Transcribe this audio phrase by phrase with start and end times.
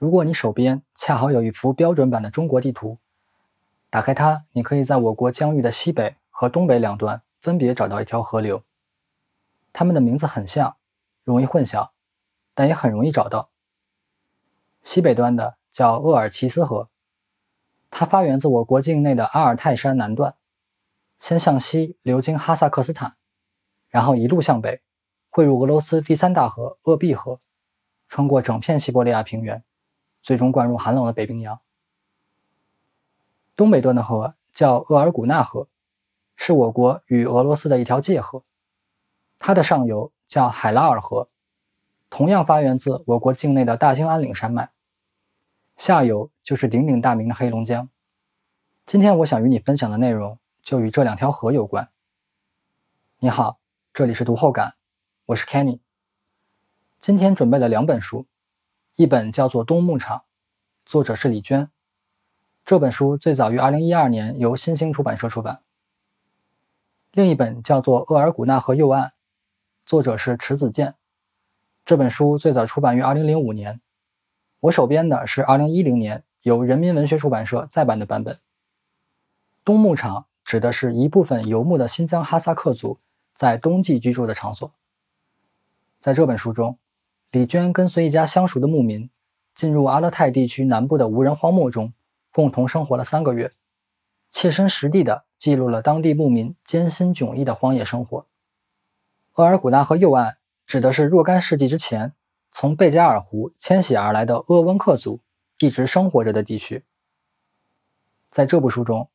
[0.00, 2.96] 如果你手边恰好有一幅标准版的中国地图，
[3.90, 8.64] 打开它，你可以在我国疆域的西北和东北两端分别找到一条河流。
[9.74, 10.74] 它们的名字很像，
[11.22, 11.90] 容易混淆，
[12.54, 13.50] 但也很容易找到。
[14.82, 16.88] 西北端的叫鄂尔齐斯河，
[17.90, 20.34] 它发源自我国境内的阿尔泰山南段，
[21.18, 23.16] 先向西流经哈萨克斯坦，
[23.90, 24.80] 然后一路向北，
[25.28, 27.38] 汇入俄罗斯第三大河鄂毕河，
[28.08, 29.62] 穿过整片西伯利亚平原。
[30.22, 31.60] 最终灌入寒冷的北冰洋。
[33.56, 35.68] 东北端的河叫额尔古纳河，
[36.36, 38.42] 是我国与俄罗斯的一条界河。
[39.38, 41.28] 它的上游叫海拉尔河，
[42.08, 44.70] 同样发源自我国境内的大兴安岭山脉。
[45.76, 47.88] 下游就是鼎鼎大名的黑龙江。
[48.86, 51.88] 今天我想与你分享的内容就与这两条河有关。
[53.18, 53.58] 你好，
[53.94, 54.74] 这里是读后感，
[55.26, 55.80] 我是 Kenny。
[57.00, 58.26] 今天准备了两本书。
[59.00, 60.18] 一本叫做《冬牧场》，
[60.84, 61.70] 作者是李娟。
[62.66, 65.62] 这本书最早于2012年由新兴出版社出版。
[67.10, 69.08] 另一本叫做《厄尔古纳河右岸》，
[69.86, 70.96] 作者是池子健。
[71.86, 73.80] 这本书最早出版于2005年。
[74.60, 78.38] 我手边的是2010年由人民文学出版社再版的版本。
[79.64, 82.98] 冬牧场指的是一部分游牧的新疆哈萨克族
[83.34, 84.70] 在冬季居住的场所。
[86.00, 86.76] 在这本书中。
[87.30, 89.08] 李娟跟随一家相熟的牧民，
[89.54, 91.92] 进入阿勒泰地区南部的无人荒漠中，
[92.32, 93.52] 共同生活了三个月，
[94.32, 98.26] 切身实地的记录了当地牧民艰辛迥异的荒野生活。
[99.34, 102.14] 额尔古纳河右岸指的是若干世纪之前
[102.50, 105.20] 从贝加尔湖迁徙而来的鄂温克族
[105.60, 106.84] 一直生活着的地区。
[108.32, 109.08] 在这部书中，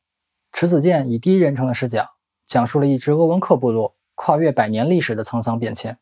[0.54, 2.12] 迟子健以第一人称的视角，
[2.46, 5.98] 讲述了一支鄂温克部落跨越百年历史的沧桑变迁。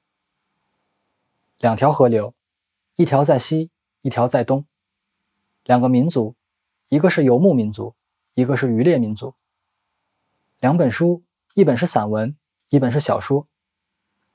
[1.65, 2.35] 两条河流，
[2.95, 3.71] 一条在西，
[4.03, 4.67] 一条在东。
[5.65, 6.37] 两个民族，
[6.91, 7.95] 一个是游牧民族，
[8.35, 9.35] 一个是渔猎民族。
[10.61, 11.23] 两本书，
[11.55, 12.37] 一本是散文，
[12.69, 13.49] 一本是小说，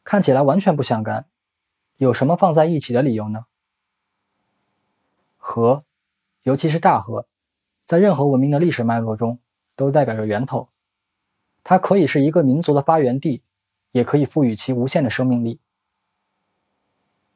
[0.03, 1.28] 看起来完全不相干，
[1.98, 3.46] 有什么放在一起的理由呢？
[5.38, 5.86] 河，
[6.42, 7.28] 尤其是大河，
[7.86, 9.38] 在任何文明的历史脉络中
[9.76, 10.70] 都代表着源头，
[11.64, 13.44] 它可以是一个民族的发源地，
[13.92, 15.59] 也可以赋予其无限的生命力。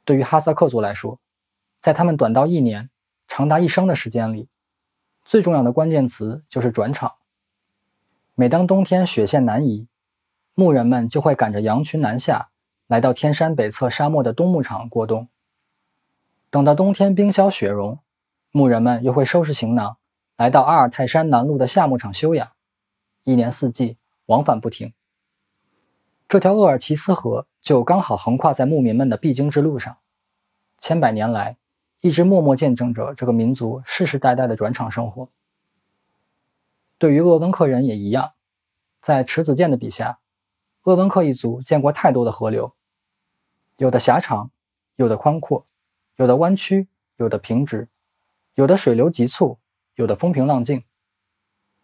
[0.06, 1.20] 对于哈萨克族来说，
[1.80, 2.90] 在他们短到一年、
[3.28, 4.50] 长达一生的时间里，
[5.24, 7.14] 最重要的关键词就是转场。
[8.36, 9.88] 每当冬天雪线南移，
[10.54, 12.50] 牧人们就会赶着羊群南下，
[12.88, 15.30] 来到天山北侧沙漠的冬牧场过冬。
[16.50, 18.00] 等到冬天冰消雪融，
[18.52, 19.98] 牧人们又会收拾行囊，
[20.36, 22.52] 来到阿尔泰山南麓的夏牧场休养，
[23.24, 24.94] 一年四季往返不停。
[26.34, 27.46] 这条鄂尔齐斯河。
[27.62, 29.98] 就刚好横跨在牧民们的必经之路上，
[30.80, 31.58] 千百年来
[32.00, 35.30] 一直默默见证着这个民族世世代代的转场生活。
[36.98, 38.32] 对于鄂温克人也一样，
[39.00, 40.18] 在池子建的笔下，
[40.82, 42.74] 鄂温克一族见过太多的河流，
[43.78, 44.50] 有的狭长，
[44.96, 45.68] 有的宽阔，
[46.16, 47.88] 有的弯曲，有的平直，
[48.56, 49.60] 有的水流急促，
[49.94, 50.84] 有的风平浪静。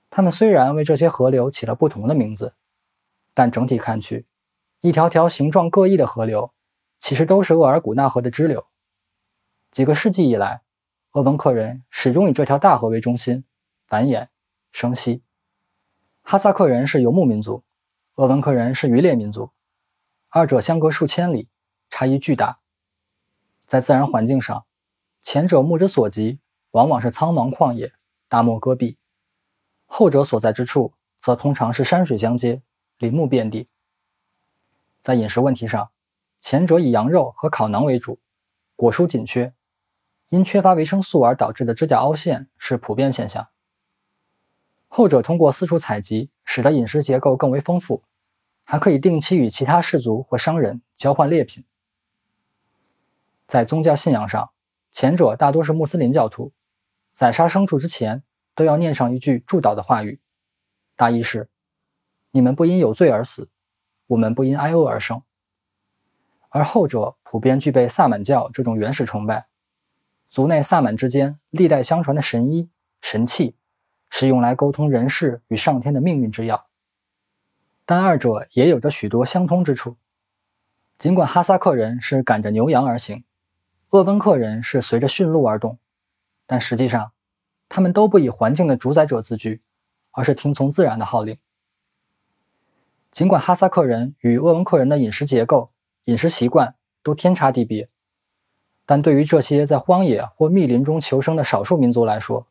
[0.09, 2.55] 他们虽然为这些河流起了不同的名字，
[3.35, 4.25] 但整体看去。
[4.81, 6.53] 一条条形状各异的河流，
[6.99, 8.65] 其实都是厄尔古纳河的支流。
[9.71, 10.61] 几个世纪以来，
[11.11, 13.43] 鄂温克人始终以这条大河为中心
[13.87, 14.29] 繁衍
[14.71, 15.21] 生息。
[16.21, 17.63] 哈萨克人是游牧民族，
[18.15, 19.51] 鄂温克人是渔猎民族，
[20.29, 21.49] 二者相隔数千里，
[21.89, 22.59] 差异巨大。
[23.67, 24.65] 在自然环境上，
[25.23, 26.39] 前者目之所及
[26.71, 27.91] 往往是苍茫旷野、
[28.29, 28.97] 大漠戈壁，
[29.87, 32.61] 后者所在之处则通常是山水相接、
[32.97, 33.67] 林木遍地。
[35.01, 35.91] 在饮食问题上，
[36.41, 38.19] 前者以羊肉和烤馕为主，
[38.75, 39.53] 果蔬紧缺，
[40.29, 43.47] 因缺乏维生素而导致的指甲凹陷是普遍现象。
[44.87, 48.03] 后者通过四处采集，使得饮食结构更为丰富，
[48.63, 51.63] 还可以定期与其他氏族或商人交换猎品。
[53.47, 54.49] 在宗教信仰上，
[54.91, 56.51] 前者大多是穆斯林教徒，
[57.13, 60.19] 宰杀牲畜之前都要念上一句祝祷的话语，
[60.95, 61.49] 大意是：
[62.31, 63.49] 你们不因有罪而死。
[64.09, 65.21] 我们不因挨饿而生，
[66.49, 69.45] 而后者普遍具备萨满教这种原始崇拜，
[70.31, 72.71] 族内萨满之间历代相传的神医
[73.03, 73.55] 神器，
[74.09, 76.65] 是用来沟通人世与上天的命运之药。
[77.85, 79.95] 但二者也有着许多相通之处。
[80.97, 83.23] 尽管哈萨克人是赶着牛羊而行，
[83.89, 85.77] 鄂温克人是随着驯鹿而动，
[86.47, 87.11] 但实际上，
[87.69, 89.61] 他们都不以环境的主宰者自居，
[90.09, 91.37] 而是听从自然的号令。
[93.19, 95.73] 尽管哈萨克人与鄂温克人的饮食结构、
[96.05, 97.89] 饮食习惯都天差地别，
[98.85, 102.47] 但对于这些在荒野或密林中求生的少数民族来说，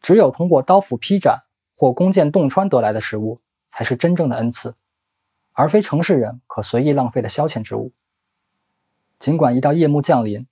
[0.00, 1.42] 只有通过刀斧劈斩
[1.76, 3.40] 或弓箭洞穿得来的食物，
[3.70, 4.74] 才是真正的恩赐，
[5.52, 7.92] 而非城市人可随意浪费的消遣之物。
[9.20, 10.48] 尽管一到夜幕降临，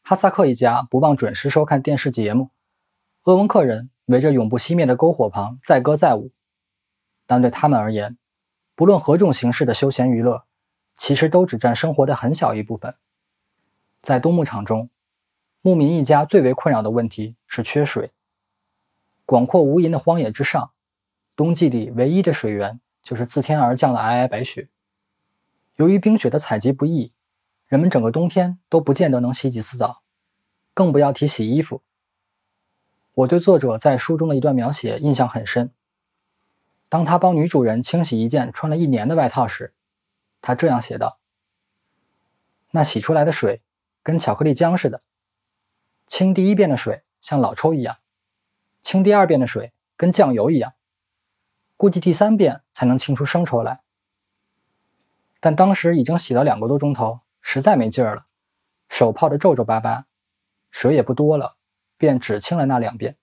[0.00, 2.48] 哈萨克一家不忘准时收看电视节目，
[3.24, 6.30] 鄂温克人围着永不熄灭的篝火旁载歌载舞，
[7.26, 8.16] 但对他们而言，
[8.76, 10.44] 不论何种形式的休闲娱乐，
[10.98, 12.94] 其实都只占生活的很小一部分。
[14.02, 14.90] 在冬牧场中，
[15.62, 18.12] 牧民一家最为困扰的问题是缺水。
[19.24, 20.72] 广阔无垠的荒野之上，
[21.34, 24.68] 冬季里唯一的水源就是自天而降的皑皑白雪。
[25.76, 27.12] 由于冰雪的采集不易，
[27.66, 30.02] 人们整个冬天都不见得能洗几次澡，
[30.74, 31.82] 更不要提洗衣服。
[33.14, 35.72] 我对作者在书中的一段描写印象很深。
[36.88, 39.74] 当他帮女主人清洗一件穿了一年的外套时，
[40.40, 41.18] 他这样写道
[42.70, 43.62] ：“那洗出来的水。”
[44.06, 45.02] 跟巧克力浆似的，
[46.06, 47.96] 清第一遍的水像老抽一样，
[48.80, 50.74] 清第二遍的水跟酱油一样，
[51.76, 53.80] 估计第三遍才能清出生抽来。
[55.40, 58.26] 但当时已经洗了两个多钟头，实在没劲儿了，
[58.88, 60.06] 手泡得皱皱巴巴，
[60.70, 61.56] 水也不多了，
[61.98, 63.16] 便只清了那两遍。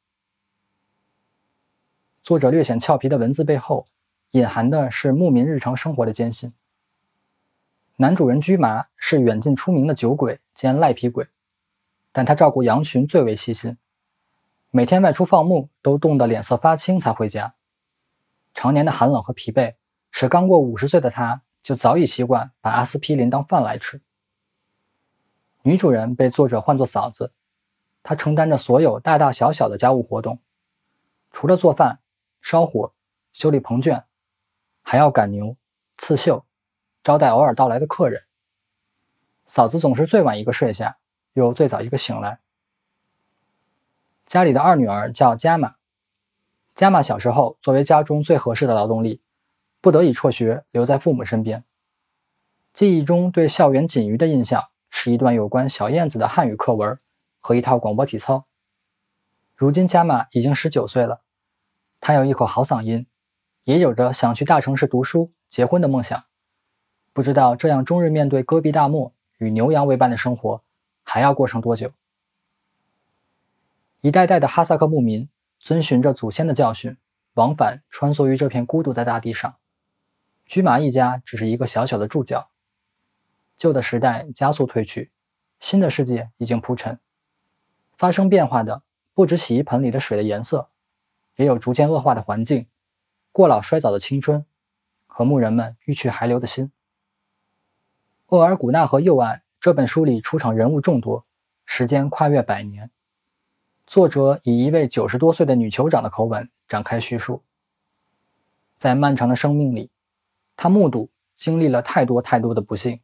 [2.23, 3.85] 作者略显俏皮的文字背后，
[4.31, 6.53] 隐含的是牧民日常生活的艰辛。
[7.97, 11.27] 男主人居麻是远近出名的酒鬼兼赖皮鬼，
[12.13, 13.77] 但他照顾羊群最为细心，
[14.71, 17.55] 每天外出放牧都冻得脸色发青才回家。
[18.53, 19.75] 常年的寒冷和疲惫
[20.09, 23.99] 使刚过五十岁的他就早已习惯把阿司匹林当饭来吃。
[25.63, 27.33] 女主人被作者唤作嫂子，
[28.01, 30.39] 她承担着所有大大小小的家务活动，
[31.31, 31.99] 除了做饭、
[32.43, 32.93] 烧火、
[33.31, 34.03] 修理棚圈，
[34.83, 35.55] 还要赶牛、
[35.97, 36.45] 刺绣。
[37.01, 38.23] 招待偶尔到来的客人，
[39.45, 40.97] 嫂子总是最晚一个睡下，
[41.33, 42.39] 又最早一个醒来。
[44.25, 45.75] 家里的二女儿叫加玛，
[46.75, 49.21] 加玛小时候作为家中最合适的劳动力，
[49.81, 51.65] 不得已辍学留在父母身边。
[52.73, 56.99] 记忆中对校园仅余的印象是一段有关小燕子的汉语课文
[57.39, 58.45] 和一套广播体操。
[59.55, 61.21] 如今加玛已经十九岁了，
[62.05, 63.07] 他有一口好嗓音，
[63.63, 66.25] 也有着想去大城市读书、结婚的梦想。
[67.13, 70.61] 不知道这样终日面对戈壁大漠与牛羊为伴的生活，
[71.03, 71.93] 还要过上多久？
[74.01, 75.29] 一代代的哈萨克牧民
[75.59, 76.97] 遵循着祖先的教训，
[77.35, 79.55] 往返穿梭于这片孤独的大地上。
[80.45, 82.49] 居马一家只是一个小小的助教。
[83.55, 85.13] 旧的时代加速褪去，
[85.61, 86.99] 新的世界已经铺陈。
[87.95, 88.83] 发生变化的
[89.13, 90.67] 不止洗衣盆里的水的颜色，
[91.35, 92.67] 也有逐渐恶化的环境、
[93.31, 94.45] 过老衰早的青春
[95.07, 96.71] 和牧人们欲去还留的心。
[98.35, 101.25] 《厄尔古纳河右岸》这本书里出场人物众多，
[101.65, 102.89] 时间跨越百年。
[103.85, 107.43] 作者以一位九十多岁的女酋长的口吻展开叙述。
[108.77, 109.91] 在漫长的生命里，
[110.55, 113.01] 他目睹经历了太多太多的不幸。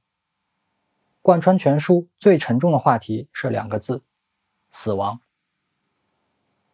[1.21, 4.01] 贯穿全书最沉重的话题是两个字：
[4.71, 5.19] 死亡。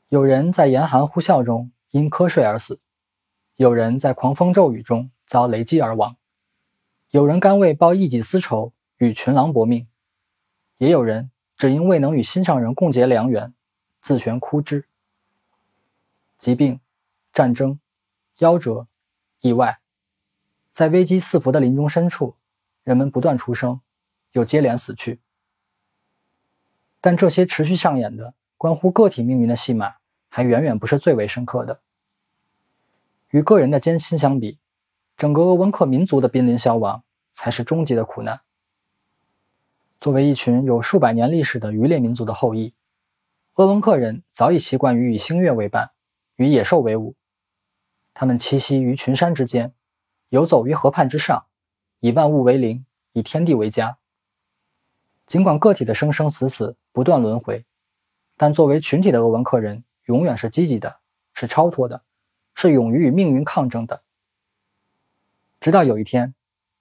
[0.09, 2.79] 有人在严寒呼啸中因瞌睡而死，
[3.55, 6.15] 有人在狂风骤雨中遭雷击而亡。
[7.09, 9.87] 有人甘为报一己私仇与群狼搏命，
[10.77, 13.53] 也有人只因未能与心上人共结良缘，
[14.01, 14.87] 自悬枯枝。
[16.37, 16.79] 疾病、
[17.33, 17.79] 战争、
[18.37, 18.87] 夭折、
[19.39, 19.79] 意外，
[20.71, 22.35] 在危机四伏的林中深处，
[22.83, 23.81] 人们不断出生，
[24.33, 25.19] 又接连死去。
[27.01, 28.35] 但这些持续上演的
[28.65, 29.93] 关乎个体命运的戏码，
[30.27, 31.81] 还远远不是最为深刻的。
[33.29, 34.57] 与个人的艰辛相比，
[35.15, 37.03] 整个鄂温克民族的濒临消亡。
[37.35, 38.39] 才是终极的苦难。
[39.99, 42.73] 作为一群有数百年历史的渔猎民族的后裔，
[43.53, 45.91] 鄂温克人早已习惯于与星月为伴，
[46.37, 47.13] 与野兽为伍。
[48.13, 49.73] 他们栖息于群山之间，
[50.29, 51.45] 游走于河畔之上，
[51.99, 53.97] 以万物为邻，以天地为家。
[55.27, 57.65] 尽管个体的生生死死不断轮回，
[58.37, 60.97] 但作为群体的鄂温克人永远是积极的，
[61.33, 62.03] 是超脱的，
[62.53, 64.01] 是勇于与命运抗争的。
[65.59, 66.33] 直到有一天。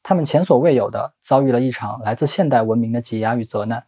[0.06, 3.86] 他们前所未有的遭遇了一场来自现代文明的挤压与责难。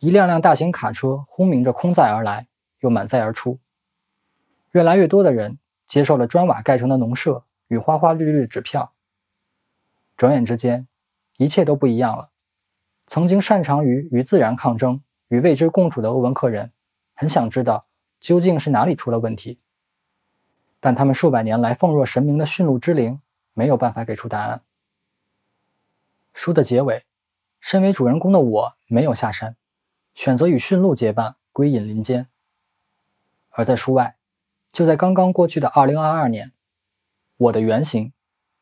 [0.00, 2.48] 一辆辆大型卡车轰鸣着空载而来，
[2.80, 3.60] 又满载而出。
[4.72, 8.92] 越来越多的人接受了砖瓦盖成的农舍与花花绿绿的纸票。
[10.16, 10.88] 转眼之间，
[11.36, 12.30] 一切都不一样了。
[13.06, 15.00] 曾经擅长于与自然抗争、
[15.32, 16.72] 与未知共处的欧文克人，
[17.14, 17.86] 很想知道
[18.20, 19.58] 究竟是哪里出了问题。
[20.78, 23.18] 但他们数百年来奉若神明的驯鹿之灵
[23.54, 24.60] 没有办法给出答案。
[26.34, 27.06] 书的结尾，
[27.60, 29.56] 身为主人公的我没有下山，
[30.14, 32.28] 选择与驯鹿结伴归隐林间。
[33.48, 34.16] 而在书外，
[34.70, 36.52] 就在刚刚过去的二零二二年，
[37.38, 38.12] 我的原型，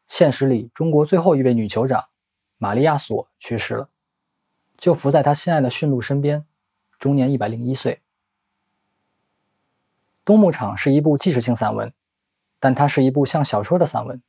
[0.06, 2.10] 现实里中国最后一位女酋长
[2.58, 3.88] 玛利亚索去世了，
[4.78, 6.46] 就伏在她心爱的驯鹿身边，
[7.00, 8.02] 终年一百零一岁。
[10.24, 11.92] 冬牧场是一部纪实性散文，
[12.60, 14.22] 但它是一部像小说的散文。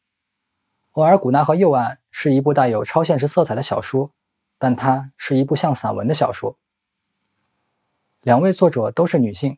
[0.94, 4.12] 额尔古纳河右岸是一部带有超现实色彩的小说，
[4.58, 6.58] 但它是一部像散文的小说。
[8.22, 9.58] 两位作者都是女性，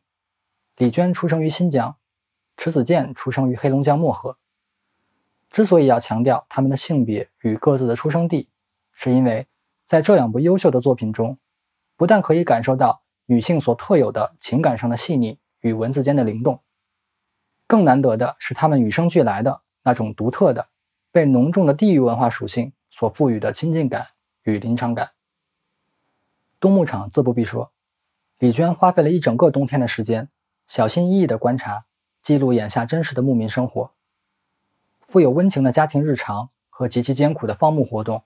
[0.77, 1.95] 李娟出生于新疆，
[2.57, 4.37] 迟子建出生于黑龙江漠河。
[5.51, 8.49] 之所以要强调他们的性别与各自的出生地，
[8.91, 9.45] 是因为
[9.85, 11.37] 在这两部优秀的作品中，
[11.95, 15.39] 不但可以感受到女性所特有的情感上的细腻。
[15.63, 16.59] 与文字间的灵动，
[17.67, 20.67] 更难得的是她们与生俱来的那种独特的、
[21.13, 24.07] 被浓重的地域文化属性所赋予的亲近感
[24.43, 25.11] 与临场感。
[26.59, 27.71] 冬牧场自不必说，
[28.39, 30.27] 李娟花费了一整个冬天的时间，
[30.67, 31.85] 小心翼翼地观察、
[32.21, 33.91] 记录眼下真实的牧民生活。
[34.99, 38.23] 富有温情的家庭日常和极其艰苦的放牧活动，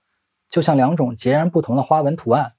[0.50, 2.54] 就像两种截然不同的花纹图案，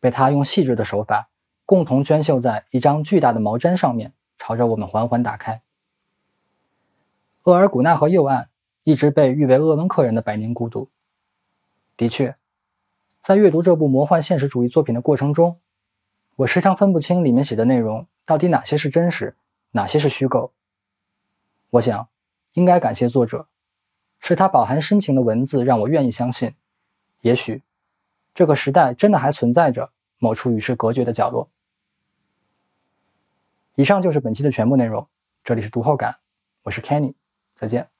[0.00, 1.28] 被她用细致的手法。
[1.66, 5.62] 共同娟绣在一张巨大的毛毡上面，朝着我们缓缓打开。
[7.42, 8.50] 厄尔古纳河右岸
[8.84, 10.88] 一直被誉为鄂温克人的百年孤独。
[11.96, 12.36] 的确，
[13.20, 15.58] 在阅读这部魔幻现实主义作品的过程中，
[16.36, 19.36] 我时常分不清里面写的内容到底哪些是真实，
[19.72, 20.52] 哪些是虚构。
[21.70, 22.08] 我想，
[22.52, 23.48] 应该感谢作者，
[24.20, 26.54] 是他饱含深情的文字让我愿意相信，
[27.22, 27.64] 也许
[28.36, 31.48] 这个时代真的还存在着某处与世隔绝的角落。
[33.76, 35.06] 以上就是本期的全部内容。
[35.44, 36.16] 这里是读后感，
[36.62, 37.14] 我是 Kenny，
[37.54, 37.90] 再见。